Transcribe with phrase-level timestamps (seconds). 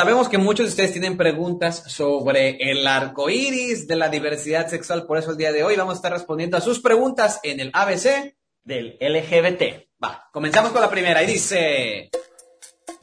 [0.00, 5.04] Sabemos que muchos de ustedes tienen preguntas sobre el arco iris de la diversidad sexual,
[5.04, 7.70] por eso el día de hoy vamos a estar respondiendo a sus preguntas en el
[7.74, 8.34] ABC
[8.64, 9.90] del LGBT.
[10.02, 12.08] Va, comenzamos con la primera y dice...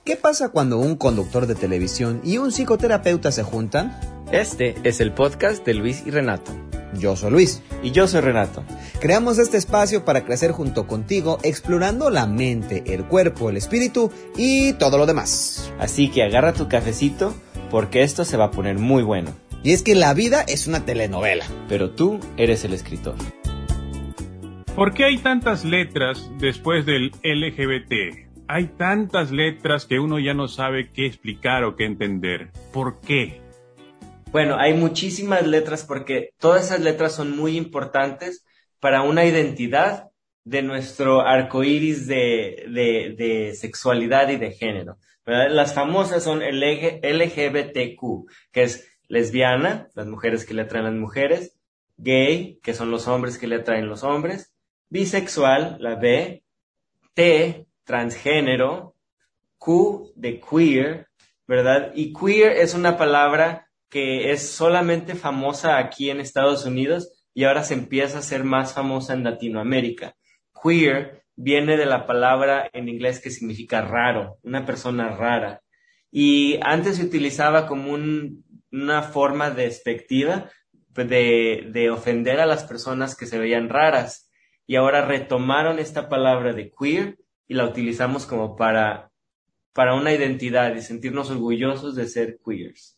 [0.04, 4.17] ¿Qué pasa cuando un conductor de televisión y un psicoterapeuta se juntan?
[4.32, 6.52] Este es el podcast de Luis y Renato.
[7.00, 7.64] Yo soy Luis.
[7.82, 8.66] Y yo soy Renato.
[9.00, 14.74] Creamos este espacio para crecer junto contigo, explorando la mente, el cuerpo, el espíritu y
[14.74, 15.72] todo lo demás.
[15.80, 17.34] Así que agarra tu cafecito
[17.70, 19.32] porque esto se va a poner muy bueno.
[19.64, 21.46] Y es que la vida es una telenovela.
[21.70, 23.16] Pero tú eres el escritor.
[24.76, 28.28] ¿Por qué hay tantas letras después del LGBT?
[28.50, 32.52] hay tantas letras que uno ya no sabe qué explicar o qué entender.
[32.72, 33.42] ¿Por qué?
[34.32, 38.46] Bueno, hay muchísimas letras porque todas esas letras son muy importantes
[38.80, 40.12] para una identidad
[40.44, 44.98] de nuestro arco iris de, sexualidad y de género.
[45.26, 51.58] Las famosas son el LGBTQ, que es lesbiana, las mujeres que le atraen las mujeres,
[51.98, 54.54] gay, que son los hombres que le atraen los hombres,
[54.90, 56.44] bisexual, la B,
[57.14, 58.96] T, transgénero,
[59.58, 61.08] Q de queer,
[61.48, 61.92] ¿verdad?
[61.96, 67.64] Y queer es una palabra que es solamente famosa aquí en Estados Unidos y ahora
[67.64, 70.16] se empieza a ser más famosa en Latinoamérica.
[70.62, 75.62] Queer viene de la palabra en inglés que significa raro, una persona rara.
[76.12, 77.94] Y antes se utilizaba como
[78.72, 80.50] una forma despectiva
[80.96, 84.32] de, de ofender a las personas que se veían raras.
[84.66, 89.12] Y ahora retomaron esta palabra de queer y la utilizamos como para,
[89.78, 92.98] para una identidad y sentirnos orgullosos de ser queers.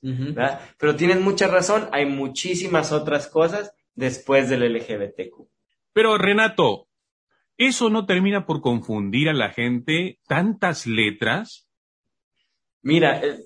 [0.78, 5.46] Pero tienes mucha razón, hay muchísimas otras cosas después del LGBTQ.
[5.92, 6.88] Pero Renato,
[7.58, 11.68] ¿eso no termina por confundir a la gente tantas letras?
[12.82, 13.40] Mira, eh,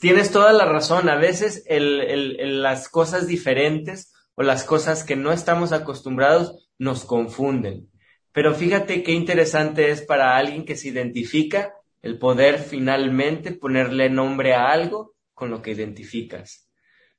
[0.00, 1.08] tienes toda la razón.
[1.08, 7.88] A veces las cosas diferentes o las cosas que no estamos acostumbrados nos confunden.
[8.32, 14.54] Pero fíjate qué interesante es para alguien que se identifica el poder finalmente ponerle nombre
[14.54, 16.68] a algo con lo que identificas.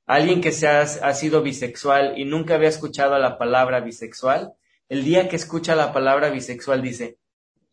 [0.06, 4.54] Alguien que se ha, sido bisexual y nunca había escuchado la palabra bisexual,
[4.88, 7.18] el día que escucha la palabra bisexual dice,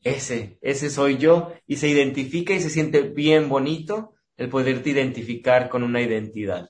[0.03, 5.69] ese, ese soy yo, y se identifica y se siente bien bonito el poderte identificar
[5.69, 6.69] con una identidad.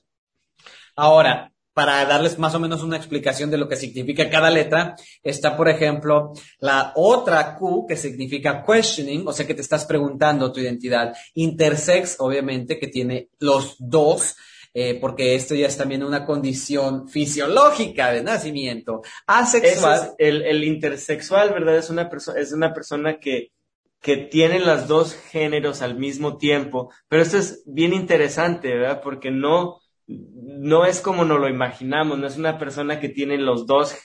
[0.94, 5.58] Ahora, para darles más o menos una explicación de lo que significa cada letra, está,
[5.58, 10.60] por ejemplo, la otra Q que significa questioning, o sea que te estás preguntando tu
[10.60, 11.14] identidad.
[11.34, 14.36] Intersex, obviamente, que tiene los dos.
[14.72, 19.02] Eh, porque esto ya es también una condición fisiológica de nacimiento.
[19.26, 20.14] Asexual.
[20.16, 21.76] el, intersexual, ¿verdad?
[21.76, 23.52] Es una, persona es una persona que,
[24.00, 26.90] que tiene los dos géneros al mismo tiempo.
[27.08, 29.02] Pero esto es bien interesante, ¿verdad?
[29.02, 33.66] Porque no, no es como nos lo imaginamos, no es una persona que tiene los
[33.66, 33.96] dos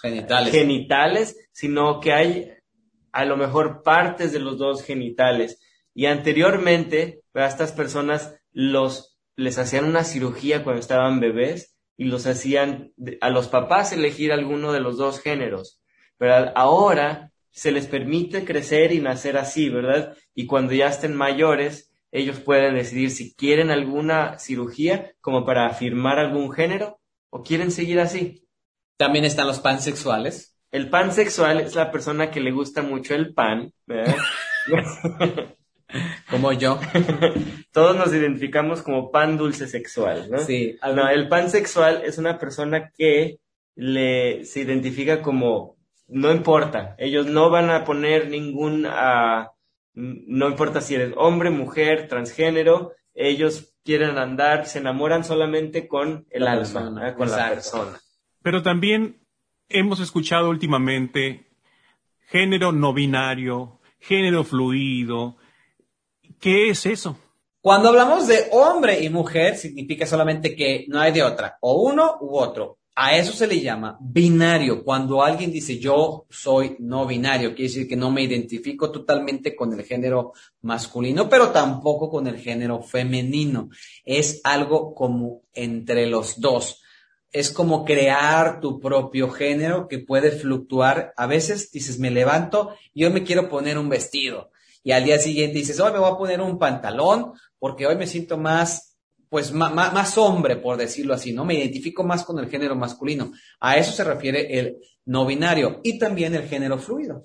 [0.00, 2.50] genitales, genitales sino que hay
[3.12, 5.60] a lo mejor partes de los dos genitales.
[5.94, 12.26] Y anteriormente, a estas personas los, les hacían una cirugía cuando estaban bebés y los
[12.26, 15.82] hacían a los papás elegir alguno de los dos géneros.
[16.16, 20.16] Pero ahora se les permite crecer y nacer así, ¿verdad?
[20.34, 26.18] Y cuando ya estén mayores, ellos pueden decidir si quieren alguna cirugía como para afirmar
[26.18, 27.00] algún género
[27.30, 28.46] o quieren seguir así.
[28.96, 30.56] También están los pansexuales.
[30.72, 34.16] El pansexual es la persona que le gusta mucho el pan, ¿verdad?
[36.30, 36.78] como yo.
[37.72, 40.38] Todos nos identificamos como pan dulce sexual, ¿no?
[40.38, 40.76] Sí.
[40.82, 43.38] No, el pansexual es una persona que
[43.74, 45.76] le, se identifica como,
[46.08, 49.52] no importa, ellos no van a poner ningún, ah,
[49.94, 56.46] no importa si eres hombre, mujer, transgénero, ellos quieren andar, se enamoran solamente con el
[56.46, 58.00] alma, con la persona.
[58.42, 59.20] Pero también
[59.68, 61.50] hemos escuchado últimamente
[62.28, 65.36] género no binario, género fluido.
[66.40, 67.18] ¿Qué es eso?
[67.60, 72.16] Cuando hablamos de hombre y mujer, significa solamente que no hay de otra, o uno
[72.20, 72.78] u otro.
[72.94, 74.84] A eso se le llama binario.
[74.84, 79.72] Cuando alguien dice yo soy no binario, quiere decir que no me identifico totalmente con
[79.72, 80.32] el género
[80.62, 83.70] masculino, pero tampoco con el género femenino.
[84.04, 86.82] Es algo como entre los dos.
[87.32, 91.14] Es como crear tu propio género que puede fluctuar.
[91.16, 94.50] A veces dices, me levanto y hoy me quiero poner un vestido.
[94.82, 98.08] Y al día siguiente dices, hoy me voy a poner un pantalón porque hoy me
[98.08, 98.89] siento más
[99.30, 101.44] pues más, hombre, por decirlo así, ¿no?
[101.46, 103.32] Me identifico más con el género masculino.
[103.60, 107.22] A eso se refiere el no binario y también el género fluido.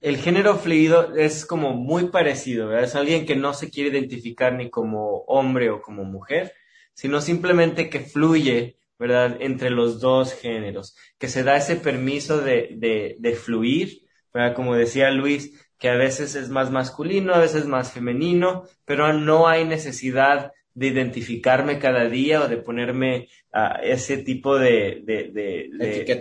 [0.00, 2.84] el género fluido es como muy parecido, ¿verdad?
[2.84, 6.52] Es alguien que no se quiere identificar ni como hombre o como mujer,
[6.94, 9.36] sino simplemente que fluye, ¿verdad?
[9.40, 14.02] Entre los dos géneros, que se da ese permiso de, de, de fluir,
[14.32, 14.54] ¿verdad?
[14.54, 19.48] Como decía Luis, que a veces es más masculino, a veces más femenino, pero no
[19.48, 25.70] hay necesidad de identificarme cada día o de ponerme a ese tipo de, de,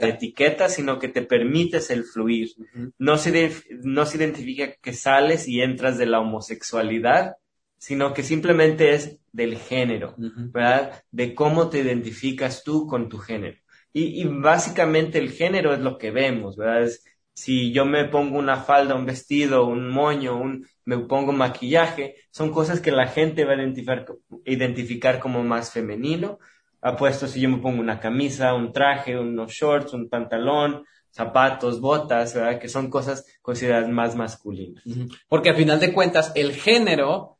[0.03, 0.67] etiqueta.
[0.67, 2.49] sino que te permites el fluir.
[2.97, 3.51] no, se
[3.83, 7.35] no se identifica que sales y entras de la homosexualidad,
[7.77, 11.03] sino que simplemente es del género, ¿verdad?
[11.11, 13.57] De cómo te identificas tú con tu género.
[13.93, 16.83] Y, y, básicamente el género es lo que vemos, ¿verdad?
[16.83, 17.03] Es,
[17.37, 22.51] si yo me pongo una falda, un vestido, un moño, un, me pongo maquillaje, son
[22.51, 26.39] cosas que la gente va a identificar, como más femenino.
[26.81, 32.33] Apuesto si yo me pongo una camisa, un traje, unos shorts, un pantalón, zapatos, botas,
[32.33, 32.59] ¿verdad?
[32.59, 34.83] Que son cosas consideradas más masculinas.
[35.29, 37.37] Porque al final de cuentas, el género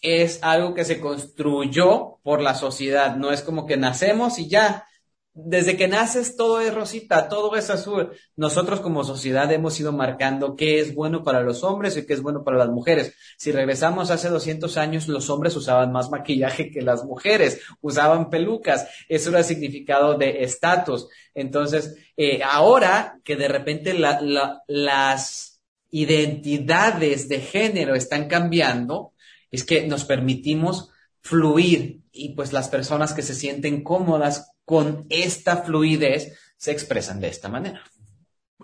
[0.00, 4.86] es algo que se construyó por la sociedad, no es como que nacemos y ya,
[5.32, 8.10] desde que naces todo es rosita, todo es azul.
[8.36, 12.22] Nosotros como sociedad hemos ido marcando qué es bueno para los hombres y qué es
[12.22, 13.14] bueno para las mujeres.
[13.38, 18.88] Si regresamos hace 200 años, los hombres usaban más maquillaje que las mujeres, usaban pelucas.
[19.08, 21.08] Eso era significado de estatus.
[21.34, 25.60] Entonces, eh, ahora que de repente las
[25.90, 29.14] identidades de género están cambiando,
[29.50, 30.90] es que nos permitimos
[31.22, 37.26] fluir y pues las personas que se sienten cómodas con esta fluidez se expresan de
[37.26, 37.82] esta manera.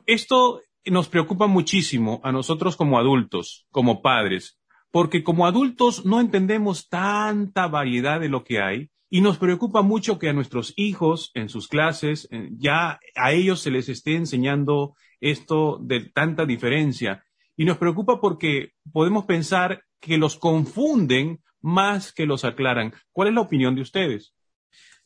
[0.07, 4.57] Esto nos preocupa muchísimo a nosotros como adultos, como padres,
[4.93, 10.21] porque como adultos no entendemos tanta variedad de lo que hay y nos preocupa mucho
[10.21, 14.95] que a nuestros hijos en sus clases eh, ya a ellos se les esté enseñando
[15.21, 17.25] esto de tanta diferencia.
[17.57, 22.95] Y nos preocupa porque podemos pensar que los confunden más que los aclaran.
[23.11, 24.37] ¿Cuál es la opinión de ustedes?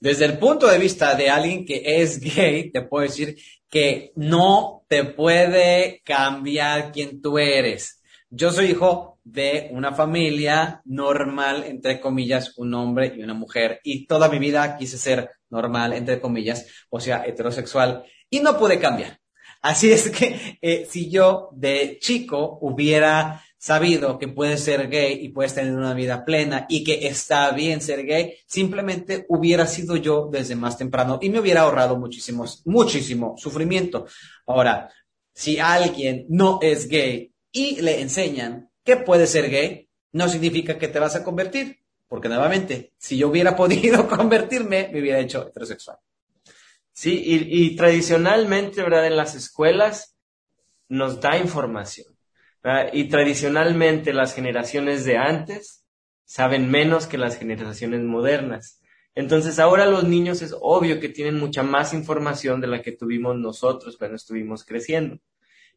[0.00, 3.36] Desde el punto de vista de alguien que es gay, te puedo decir
[3.68, 8.02] que no te puede cambiar quien tú eres.
[8.30, 14.06] Yo soy hijo de una familia normal, entre comillas, un hombre y una mujer, y
[14.06, 19.20] toda mi vida quise ser normal, entre comillas, o sea, heterosexual, y no pude cambiar.
[19.60, 25.28] Así es que eh, si yo de chico hubiera sabido que puedes ser gay y
[25.28, 30.30] puedes tener una vida plena y que está bien ser gay, simplemente hubiera sido yo
[30.32, 34.06] desde más temprano y me hubiera ahorrado muchísimo, muchísimo sufrimiento.
[34.46, 34.90] Ahora,
[35.34, 40.88] si alguien no es gay y le enseñan que puede ser gay, no significa que
[40.88, 45.98] te vas a convertir, porque nuevamente, si yo hubiera podido convertirme, me hubiera hecho heterosexual.
[46.94, 49.06] Sí, y, y tradicionalmente, ¿verdad?
[49.06, 50.16] En las escuelas
[50.88, 52.06] nos da información
[52.92, 55.84] y tradicionalmente las generaciones de antes
[56.24, 58.80] saben menos que las generaciones modernas.
[59.14, 63.36] Entonces ahora los niños es obvio que tienen mucha más información de la que tuvimos
[63.36, 65.18] nosotros cuando estuvimos creciendo.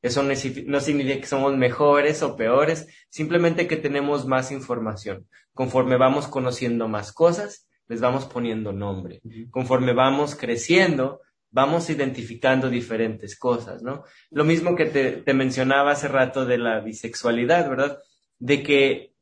[0.02, 5.28] Eso no significa que somos mejores o peores, simplemente que tenemos más información.
[5.54, 9.22] Conforme vamos conociendo más cosas, les vamos poniendo nombre.
[9.50, 11.22] Conforme vamos creciendo,
[11.54, 14.04] vamos identificando diferentes cosas, ¿no?
[14.32, 18.00] Lo mismo que te, mencionaba hace rato de la bisexualidad, ¿verdad?
[18.40, 19.14] De que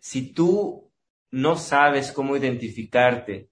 [0.00, 0.90] si tú
[1.30, 3.50] no sabes cómo identificarte,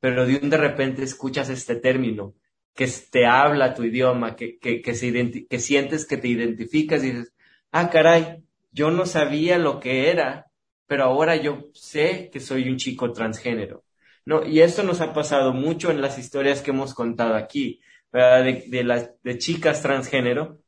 [0.00, 2.34] pero de un de repente escuchas este término,
[2.74, 7.32] que te habla tu idioma, que, que, que, que sientes que te identificas y dices,
[7.70, 10.50] ah, caray, yo no sabía lo que era,
[10.88, 13.85] pero ahora yo sé que soy un chico transgénero.
[14.26, 17.80] No, y esto nos ha pasado mucho en las historias que hemos contado aquí,
[18.12, 20.58] De, de, las, de chicas transgénero,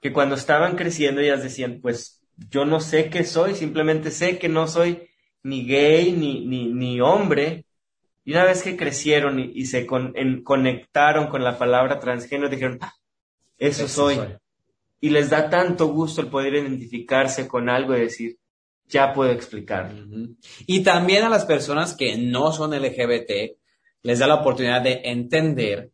[0.00, 4.48] que cuando estaban creciendo ellas decían, pues yo no sé qué soy, simplemente sé que
[4.48, 5.08] no soy
[5.42, 7.66] ni gay ni, ni, ni hombre.
[8.24, 12.94] Y una vez que crecieron y, se conectaron con la palabra transgénero, dijeron, ah,
[13.58, 14.18] eso, soy.
[15.00, 18.38] Y les da tanto gusto el poder identificarse con algo y decir,
[18.92, 19.90] ya puedo explicar.
[20.66, 23.56] Y también a las personas que no son LGBT,
[24.02, 25.90] les da la oportunidad de entender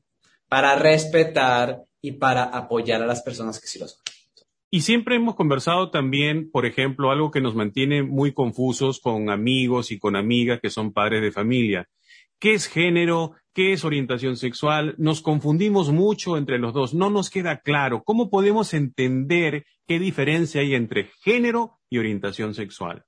[0.48, 4.00] para respetar y para apoyar a las personas que sí lo son.
[4.70, 9.90] Y siempre hemos conversado también, por ejemplo, algo que nos mantiene muy confusos con amigos
[9.92, 11.88] y con amigas que son padres de familia.
[12.38, 13.34] ¿Qué es género?
[13.52, 14.94] ¿Qué es orientación sexual?
[14.98, 16.94] Nos confundimos mucho entre los dos.
[16.94, 23.04] No nos queda claro cómo podemos entender qué diferencia hay entre género y orientación sexual.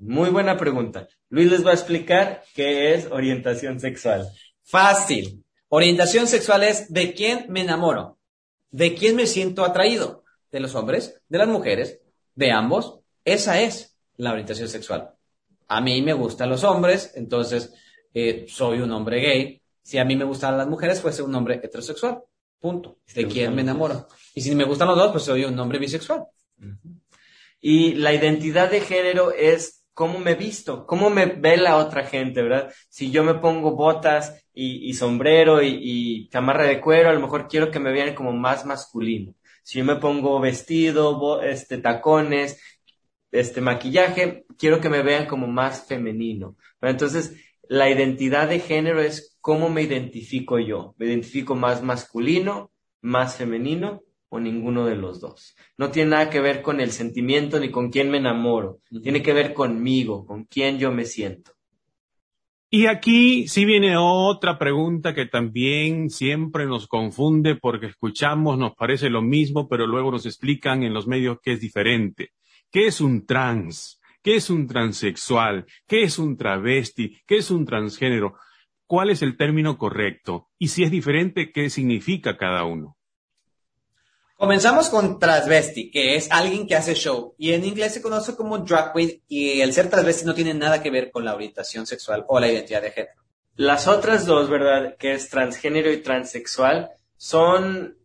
[0.00, 1.08] Muy buena pregunta.
[1.30, 4.28] Luis les va a explicar qué es orientación sexual.
[4.62, 5.44] Fácil.
[5.68, 8.18] Orientación sexual es de quién me enamoro,
[8.70, 10.22] de quién me siento atraído.
[10.52, 12.00] de los hombres, de las mujeres,
[12.36, 13.00] de ambos.
[13.24, 15.10] Esa es la orientación sexual.
[15.66, 17.74] A mí me gustan los hombres, entonces
[18.14, 19.62] eh, soy un hombre gay.
[19.82, 22.22] Si a mí me gustan las mujeres, soy un hombre heterosexual.
[22.58, 22.98] Punto.
[23.14, 24.08] ¿De quién me enamoro?
[24.34, 26.24] Y si me gustan los dos, pues soy un hombre bisexual.
[27.60, 32.42] Y la identidad de género es cómo me visto, cómo me ve la otra gente,
[32.42, 32.72] ¿verdad?
[32.88, 37.48] Si yo me pongo botas y, sombrero y, y, chamarra de cuero, a lo mejor
[37.48, 39.34] quiero que me vean como más masculino.
[39.62, 42.60] Si yo me pongo vestido, este, tacones,
[43.30, 46.56] este maquillaje, quiero que me vean como más femenino.
[46.80, 47.34] Entonces,
[47.68, 50.94] la identidad de género es cómo me identifico yo.
[50.98, 55.56] ¿Me identifico más masculino, más femenino o ninguno de los dos?
[55.76, 58.80] No tiene nada que ver con el sentimiento ni con quién me enamoro.
[59.02, 61.52] Tiene que ver conmigo, con quién yo me siento.
[62.70, 69.10] Y aquí sí viene otra pregunta que también siempre nos confunde porque escuchamos, nos parece
[69.10, 72.30] lo mismo, pero luego nos explican en los medios que es diferente.
[72.72, 74.00] ¿Qué es un trans?
[74.24, 75.66] ¿Qué es un transexual?
[75.86, 77.20] ¿Qué es un travesti?
[77.26, 78.34] ¿Qué es un transgénero?
[78.86, 80.48] ¿Cuál es el término correcto?
[80.58, 82.96] Y si es diferente, ¿qué significa cada uno?
[84.38, 87.34] Comenzamos con transvesti, que es alguien que hace show.
[87.36, 89.22] Y en inglés se conoce como drag queen.
[89.28, 92.50] Y el ser transvesti no tiene nada que ver con la orientación sexual o la
[92.50, 93.22] identidad de género.
[93.56, 94.96] Las otras dos, ¿verdad?
[94.96, 97.98] Que es transgénero y transexual, son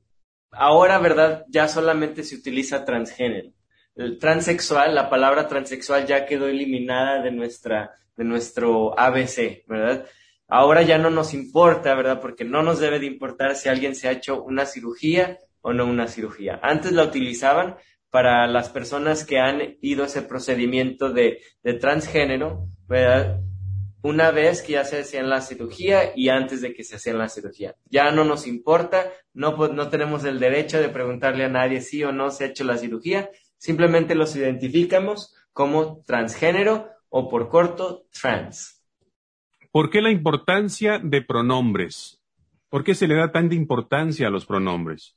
[0.51, 1.45] ahora, ¿verdad?
[1.47, 3.53] Ya solamente se utiliza transgénero
[3.99, 10.05] el transexual, la palabra transexual ya quedó eliminada de nuestra, de nuestro ABC, ¿verdad?
[10.47, 12.21] Ahora ya no nos importa, ¿verdad?
[12.21, 15.85] Porque no nos debe de importar si alguien se ha hecho una cirugía o no
[15.85, 16.61] una cirugía.
[16.63, 17.75] Antes la utilizaban
[18.09, 23.41] para las personas que han ido a ese procedimiento de, de transgénero, ¿verdad?
[24.01, 27.27] Una vez que ya se hacían la cirugía y antes de que se hacían la
[27.27, 27.75] cirugía.
[27.89, 32.13] Ya no nos importa, no, no tenemos el derecho de preguntarle a nadie si o
[32.13, 33.29] no se ha hecho la cirugía,
[33.59, 38.83] Simplemente los identificamos como transgénero o por corto trans.
[39.71, 42.23] ¿Por qué la importancia de pronombres?
[42.69, 45.15] ¿Por qué se le da tanta importancia a los pronombres?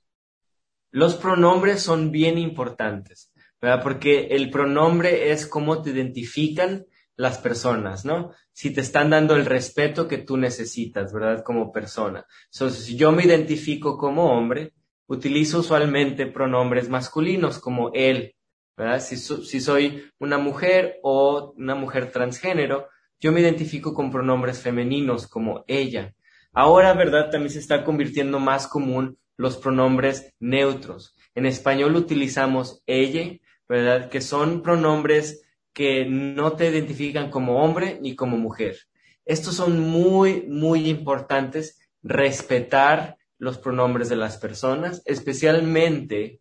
[0.91, 3.83] Los pronombres son bien importantes, ¿verdad?
[3.83, 6.85] Porque el pronombre es cómo te identifican
[7.17, 8.33] las personas, ¿no?
[8.53, 11.43] Si te están dando el respeto que tú necesitas, ¿verdad?
[11.45, 12.27] Como persona.
[12.53, 14.75] Entonces, si yo me identifico como hombre,
[15.07, 18.35] utilizo usualmente pronombres masculinos como él,
[18.77, 19.01] ¿verdad?
[19.01, 19.17] Si,
[19.61, 22.89] soy una mujer o una mujer transgénero,
[23.21, 26.15] yo me identifico con pronombres femeninos como ella.
[26.53, 27.31] Ahora, ¿verdad?
[27.31, 31.17] También se está convirtiendo más común los pronombres neutros.
[31.35, 34.11] En español utilizamos ella, ¿verdad?
[34.11, 38.77] Que son pronombres que no te identifican como hombre ni como mujer.
[39.25, 41.79] Estos son muy, muy importantes.
[42.03, 46.41] Respetar los pronombres de las personas, especialmente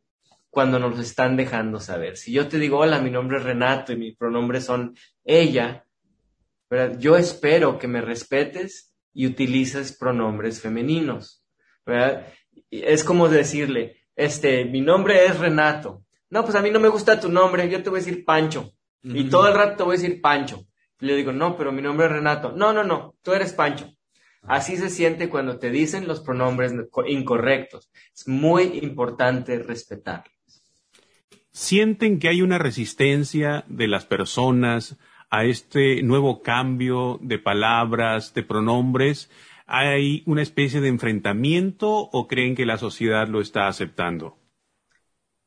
[0.52, 2.16] cuando nos están dejando saber.
[2.16, 5.84] Si yo te digo, hola, mi nombre es Renato y mis pronombres son ella,
[7.00, 11.44] yo espero que me respetes y utilices pronombres femeninos.
[12.70, 16.04] Es como decirle, este, mi nombre es Renato.
[16.30, 18.74] No, pues a mí no me gusta tu nombre, yo te voy a decir Pancho.
[19.02, 20.68] Y todo el rato te voy a decir Pancho.
[21.00, 22.52] Y le digo, no, pero mi nombre es Renato.
[22.52, 23.92] No, no, no, tú eres Pancho.
[24.44, 26.74] Así se siente cuando te dicen los pronombres
[27.08, 27.92] incorrectos.
[28.14, 30.34] Es muy importante respetarlos.
[31.52, 34.98] ¿Sienten que hay una resistencia de las personas
[35.30, 39.30] a este nuevo cambio de palabras, de pronombres?
[39.68, 44.41] ¿Hay una especie de enfrentamiento o creen que la sociedad lo está aceptando?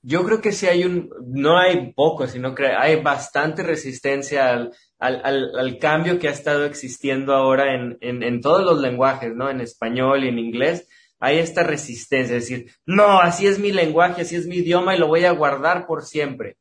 [0.07, 4.73] Yo creo que sí hay un, no hay poco, sino que hay bastante resistencia al,
[4.99, 9.49] al, al, cambio que ha estado existiendo ahora en, en, en, todos los lenguajes, ¿no?
[9.49, 10.87] En español y en inglés,
[11.21, 14.99] hay esta resistencia, es decir, no, así es mi lenguaje, así es mi idioma y
[14.99, 16.59] lo voy a guardar por siempre.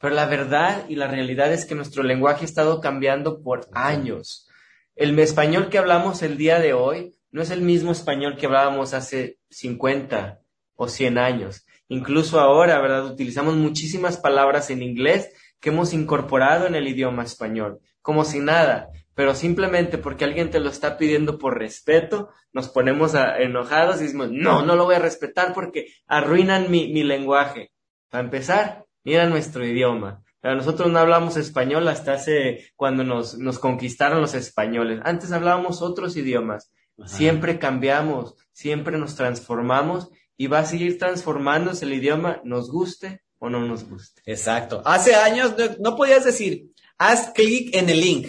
[0.00, 4.48] Pero la verdad y la realidad es que nuestro lenguaje ha estado cambiando por años.
[4.96, 8.94] El español que hablamos el día de hoy no es el mismo español que hablábamos
[8.94, 10.40] hace 50
[10.74, 11.66] o 100 años.
[11.88, 13.06] Incluso ahora, ¿verdad?
[13.06, 15.30] Utilizamos muchísimas palabras en inglés
[15.60, 20.60] que hemos incorporado en el idioma español, como si nada, pero simplemente porque alguien te
[20.60, 25.00] lo está pidiendo por respeto, nos ponemos enojados y decimos, no, no lo voy a
[25.00, 27.72] respetar porque arruinan mi, mi lenguaje.
[28.10, 30.22] Para empezar, mira nuestro idioma.
[30.42, 35.00] nosotros no hablamos español hasta hace cuando nos, nos conquistaron los españoles.
[35.02, 36.70] Antes hablábamos otros idiomas.
[37.06, 43.50] Siempre cambiamos, siempre nos transformamos y va a seguir transformándose el idioma, nos guste o
[43.50, 44.22] no nos guste.
[44.24, 44.80] Exacto.
[44.84, 48.28] Hace años no, podías decir, haz clic en el link.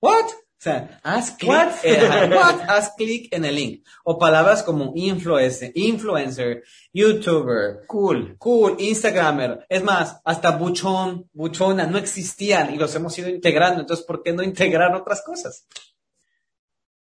[0.00, 0.26] ¿What?
[0.26, 2.60] O sea, haz clic, eh, what?
[2.68, 3.84] haz clic en el link.
[4.04, 8.36] O palabras como influencer, influencer, youtuber, Cool.
[8.38, 9.66] cool, instagramer.
[9.68, 13.80] Es más, hasta buchón, buchona no existían y los hemos ido integrando.
[13.80, 15.66] Entonces, ¿por qué no integrar otras cosas?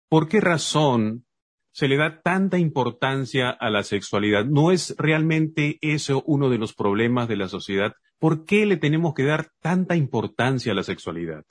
[0.10, 1.26] ¿Por qué razón
[1.77, 4.46] se le da tanta importancia a la sexualidad?
[4.46, 7.93] ¿No es realmente eso uno de los problemas de la sociedad?
[8.17, 11.43] ¿Por qué le tenemos que dar tanta importancia a la sexualidad?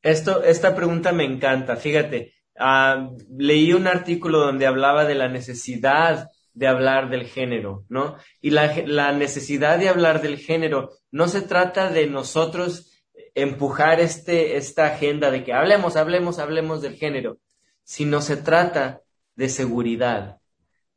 [0.00, 1.76] Esto, esta pregunta me encanta.
[1.76, 8.16] Fíjate, ah, leí un artículo donde hablaba de la necesidad de hablar del género, ¿no?
[8.40, 12.90] Y la, la necesidad de hablar del género no se trata de nosotros
[13.34, 17.36] empujar este, esta agenda de que hablemos, hablemos, hablemos del género,
[17.84, 19.02] sino se trata
[19.36, 20.40] de seguridad.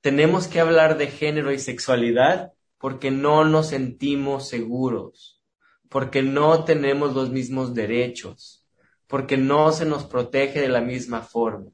[0.01, 5.41] Tenemos que hablar de género y sexualidad porque no nos sentimos seguros,
[5.89, 8.65] porque no tenemos los mismos derechos,
[9.08, 11.72] porque no se nos protege de la misma forma.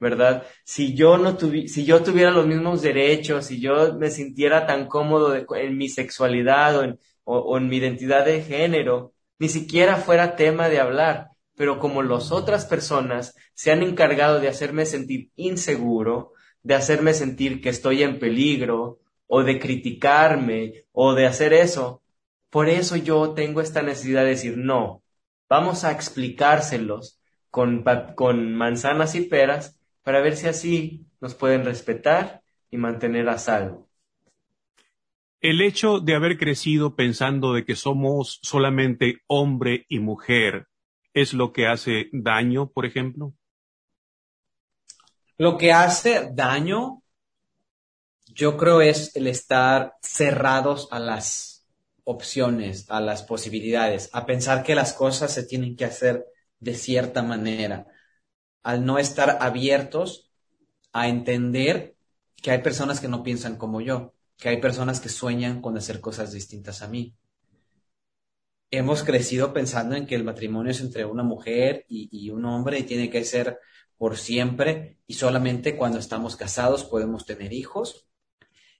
[0.00, 0.46] ¿Verdad?
[0.64, 4.86] Si yo no tuvi si yo tuviera los mismos derechos, si yo me sintiera tan
[4.86, 10.78] cómodo en mi sexualidad o en mi identidad de género, ni siquiera fuera tema de
[10.78, 11.30] hablar.
[11.58, 17.60] Pero como las otras personas se han encargado de hacerme sentir inseguro, de hacerme sentir
[17.60, 22.00] que estoy en peligro, o de criticarme, o de hacer eso,
[22.48, 25.02] por eso yo tengo esta necesidad de decir, no,
[25.48, 27.84] vamos a explicárselos con,
[28.14, 33.88] con manzanas y peras para ver si así nos pueden respetar y mantener a salvo.
[35.40, 40.68] El hecho de haber crecido pensando de que somos solamente hombre y mujer
[41.14, 43.34] es lo que hace daño, por ejemplo.
[45.36, 47.02] Lo que hace daño,
[48.26, 51.66] yo creo, es el estar cerrados a las
[52.04, 56.26] opciones, a las posibilidades, a pensar que las cosas se tienen que hacer
[56.58, 57.86] de cierta manera,
[58.62, 60.30] al no estar abiertos
[60.92, 61.96] a entender
[62.36, 66.00] que hay personas que no piensan como yo, que hay personas que sueñan con hacer
[66.00, 67.14] cosas distintas a mí.
[68.70, 72.82] Hemos crecido pensando en que el matrimonio es entre una mujer y, un hombre y
[72.82, 73.58] tiene que ser
[73.96, 78.06] por siempre y solamente cuando estamos casados podemos tener hijos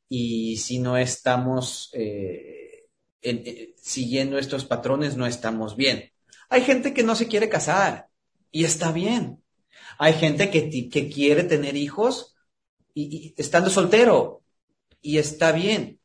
[0.08, 2.88] y si no estamos eh,
[3.22, 6.12] eh, siguiendo estos patrones no estamos bien.
[6.50, 8.08] Hay gente que no se quiere casar
[8.50, 9.42] y está bien.
[9.98, 12.36] Hay gente que, quiere tener hijos
[12.94, 14.42] y estando soltero
[15.00, 15.97] y está bien.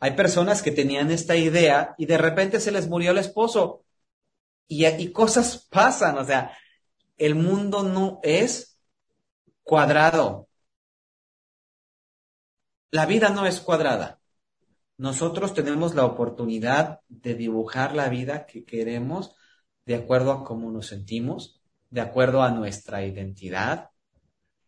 [0.00, 3.84] Hay personas que tenían esta idea y de repente se les murió el esposo
[4.68, 6.56] y, cosas pasan, o sea,
[7.16, 8.78] el mundo no es
[9.62, 10.48] cuadrado.
[12.90, 14.20] La vida no es cuadrada.
[14.98, 19.34] Nosotros tenemos la oportunidad de dibujar la vida que queremos
[19.84, 23.90] de acuerdo a cómo nos sentimos, de acuerdo a nuestra identidad,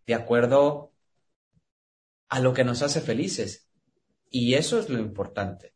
[0.07, 0.93] de acuerdo
[2.29, 3.70] a lo que nos hace felices.
[4.31, 5.75] Y eso es lo importante.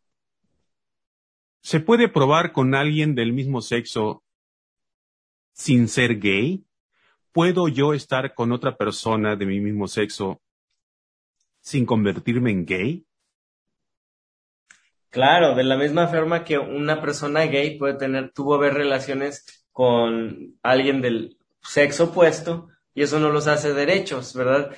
[1.60, 4.22] ¿Se puede probar con alguien del mismo sexo
[5.52, 6.64] sin ser gay?
[7.32, 10.40] ¿Puedo yo estar con otra persona de mi mismo sexo
[11.60, 13.06] sin convertirme en gay?
[15.10, 20.58] Claro, de la misma forma que una persona gay puede tener, tuvo ver relaciones con
[20.62, 24.76] alguien del sexo opuesto y eso no los hace derechos, ¿verdad?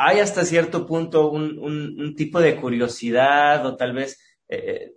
[0.00, 4.92] Hay hasta cierto punto un, un, un tipo de curiosidad o tal vez eh,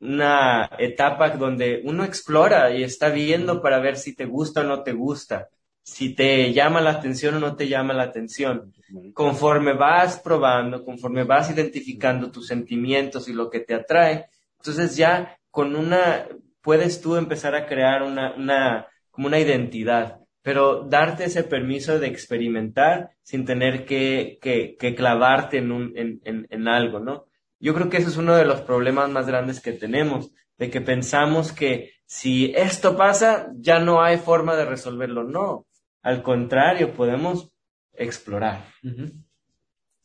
[0.00, 4.82] una etapa donde uno explora y está viendo para ver si te gusta o no
[4.82, 5.48] te gusta,
[5.82, 8.72] si te llama la atención o no te llama la atención.
[9.12, 14.26] Conforme vas probando, conforme vas identificando tus sentimientos y lo que te atrae,
[14.58, 16.28] entonces ya con una,
[16.62, 22.06] puedes tú empezar a crear una, una, como una identidad, pero darte ese permiso de
[22.06, 27.26] experimentar sin tener que, que, que clavarte en, un, en, en, en algo, ¿no?
[27.58, 30.80] Yo creo que ese es uno de los problemas más grandes que tenemos, de que
[30.80, 35.24] pensamos que si esto pasa, ya no hay forma de resolverlo.
[35.24, 35.66] No,
[36.00, 37.50] al contrario, podemos
[37.92, 38.66] explorar.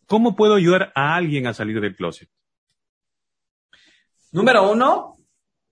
[0.07, 2.29] ¿Cómo puedo ayudar a alguien a salir del closet?
[4.31, 5.17] Número uno,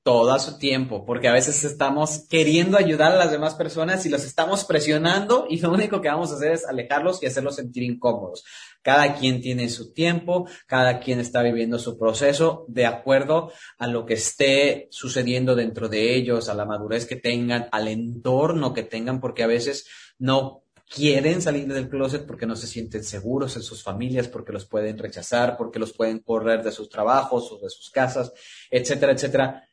[0.09, 4.09] todo a su tiempo, porque a veces estamos queriendo ayudar a las demás personas y
[4.09, 7.83] los estamos presionando y lo único que vamos a hacer es alejarlos y hacerlos sentir
[7.83, 8.43] incómodos.
[8.81, 14.07] Cada quien tiene su tiempo, cada quien está viviendo su proceso de acuerdo a lo
[14.07, 19.21] que esté sucediendo dentro de ellos, a la madurez que tengan, al entorno que tengan,
[19.21, 19.85] porque a veces
[20.17, 24.65] no quieren salir del closet porque no se sienten seguros en sus familias, porque los
[24.65, 28.33] pueden rechazar, porque los pueden correr de sus trabajos o de sus casas,
[28.71, 29.68] etcétera, etcétera.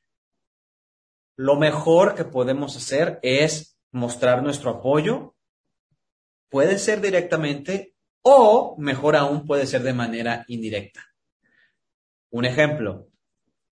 [1.37, 5.35] Lo mejor que podemos hacer es mostrar nuestro apoyo,
[6.49, 11.05] puede ser directamente o, mejor aún, puede ser de manera indirecta.
[12.31, 13.09] Un ejemplo,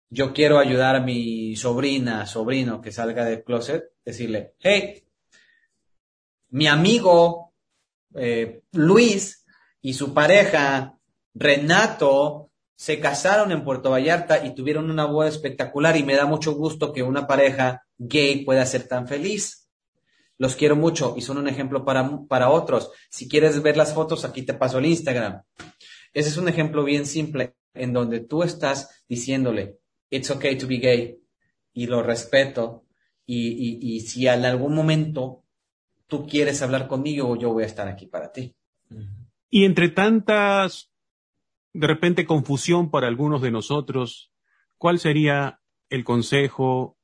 [0.08, 5.04] yo quiero ayudar a mi sobrina, sobrino que salga del closet, decirle, hey,
[6.48, 7.54] mi amigo
[8.14, 9.46] eh, Luis
[9.80, 10.98] y su pareja
[11.32, 12.49] Renato
[12.80, 16.94] se casaron en Puerto Vallarta y tuvieron una boda espectacular y me da mucho gusto
[16.94, 19.68] que una pareja gay pueda ser tan feliz.
[20.38, 22.90] Los quiero mucho y son un ejemplo para, para otros.
[23.10, 25.42] Si quieres ver las fotos, aquí te paso el Instagram.
[26.14, 29.76] Ese es un ejemplo bien simple en donde tú estás diciéndole,
[30.08, 31.18] it's okay to be gay
[31.74, 32.86] y lo respeto
[33.26, 35.44] y, y, y si en algún momento
[36.06, 38.54] tú quieres hablar conmigo, yo voy a estar aquí para ti.
[39.50, 40.89] Y entre tantas,
[41.72, 44.32] de repente, confusión para algunos de nosotros,
[44.76, 46.98] ¿cuál sería el consejo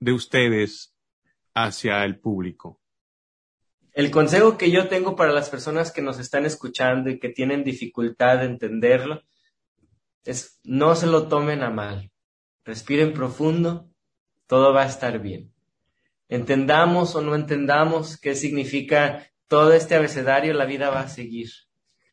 [0.00, 0.94] de ustedes
[1.54, 2.80] hacia el público?
[3.92, 7.64] El consejo que yo tengo para las personas que nos están escuchando y que tienen
[7.64, 9.22] dificultad de entenderlo
[10.24, 12.12] es no se lo tomen a mal.
[12.64, 13.90] Respiren profundo,
[14.46, 15.52] todo va a estar bien.
[16.28, 21.50] Entendamos o no entendamos qué significa todo este abecedario, la vida va a seguir,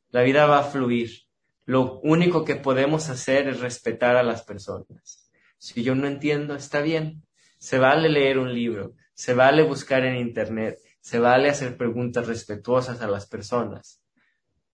[0.09, 1.24] la vida va a fluir.
[1.65, 5.31] Lo único que podemos hacer es respetar a las personas.
[5.57, 7.23] Si yo no entiendo, está bien.
[7.57, 13.01] Se vale leer un libro, se vale buscar en Internet, se vale hacer preguntas respetuosas
[13.01, 14.01] a las personas.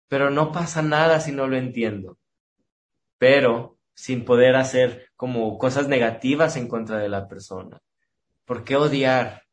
[0.09, 2.17] Pero no pasa nada si no lo entiendo.
[3.17, 7.81] Pero sin poder hacer como cosas negativas en contra de la persona.
[8.45, 9.43] ¿Por qué odiar?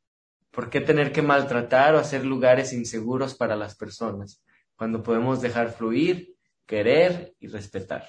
[0.51, 4.43] ¿Por qué tener que maltratar o hacer lugares inseguros para las personas
[4.75, 6.38] cuando podemos dejar fluir,
[6.69, 8.07] querer y respetar?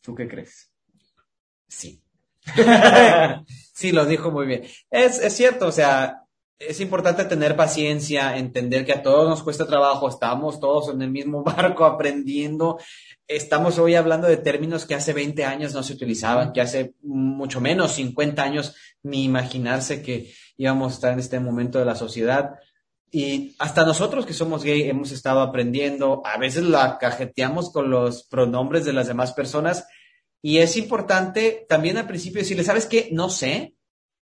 [0.00, 0.72] ¿Tú qué crees?
[1.68, 2.02] Sí.
[3.74, 4.64] sí, lo dijo muy bien.
[4.90, 6.22] Es, es cierto, o sea,
[6.58, 11.10] es importante tener paciencia, entender que a todos nos cuesta trabajo, estamos todos en el
[11.10, 12.78] mismo barco aprendiendo.
[13.28, 17.60] Estamos hoy hablando de términos que hace 20 años no se utilizaban, que hace mucho
[17.60, 22.54] menos 50 años ni imaginarse que íbamos a estar en este momento de la sociedad.
[23.10, 28.24] Y hasta nosotros que somos gay hemos estado aprendiendo, a veces la cajeteamos con los
[28.24, 29.86] pronombres de las demás personas
[30.42, 33.08] y es importante también al principio decirle, ¿sabes qué?
[33.12, 33.74] No sé,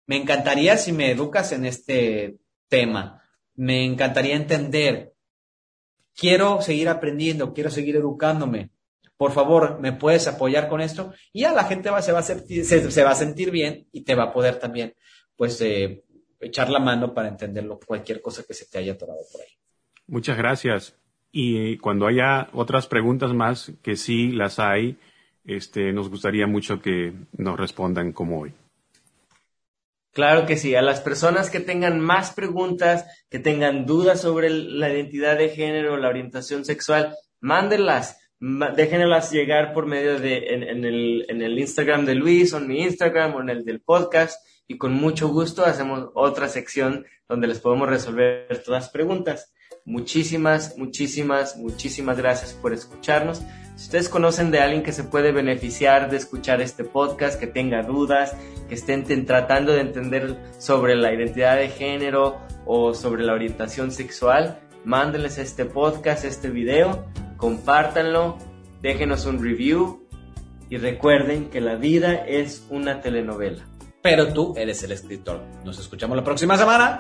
[0.06, 3.22] me encantaría si me educas en este tema,
[3.54, 5.12] me encantaría entender,
[6.16, 8.70] quiero seguir aprendiendo, quiero seguir educándome.
[9.18, 11.12] Por favor, ¿me puedes apoyar con esto?
[11.32, 13.86] Y ya la gente va, se, va a sentir, se, se va a sentir bien
[13.92, 14.94] y te va a poder también,
[15.36, 16.04] pues, eh,
[16.40, 19.48] echar la mano para entenderlo, cualquier cosa que se te haya atorado por ahí.
[20.06, 20.94] Muchas gracias.
[21.30, 24.96] Y cuando haya otras preguntas más, que sí las hay,
[25.44, 28.52] este, nos gustaría mucho que nos respondan como hoy.
[30.12, 30.74] Claro que sí.
[30.74, 35.96] A las personas que tengan más preguntas, que tengan dudas sobre la identidad de género,
[35.96, 38.18] la orientación sexual, mándenlas.
[38.40, 42.68] Déjenlas llegar por medio de en, en, el, en el Instagram de Luis o en
[42.68, 47.48] mi Instagram o en el del podcast y con mucho gusto hacemos otra sección donde
[47.48, 49.52] les podemos resolver todas las preguntas.
[49.86, 53.42] Muchísimas, muchísimas, muchísimas gracias por escucharnos.
[53.76, 57.82] Si ustedes conocen de alguien que se puede beneficiar de escuchar este podcast, que tenga
[57.82, 58.36] dudas,
[58.68, 64.60] que estén tratando de entender sobre la identidad de género o sobre la orientación sexual,
[64.84, 67.06] mándenles este podcast, este video,
[67.38, 68.36] compártanlo,
[68.82, 70.06] déjenos un review
[70.68, 73.64] y recuerden que la vida es una telenovela
[74.08, 75.42] pero tú eres el escritor.
[75.64, 76.98] Nos escuchamos la próxima semana.